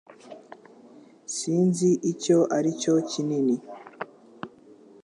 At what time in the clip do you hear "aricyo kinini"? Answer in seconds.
2.57-3.55